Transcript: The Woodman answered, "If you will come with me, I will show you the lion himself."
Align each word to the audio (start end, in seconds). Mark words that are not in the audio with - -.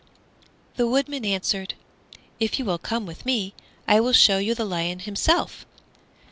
The 0.77 0.87
Woodman 0.87 1.23
answered, 1.25 1.75
"If 2.39 2.57
you 2.57 2.65
will 2.65 2.79
come 2.79 3.05
with 3.05 3.23
me, 3.23 3.53
I 3.87 3.99
will 3.99 4.13
show 4.13 4.39
you 4.39 4.55
the 4.55 4.65
lion 4.65 4.97
himself." 5.01 5.63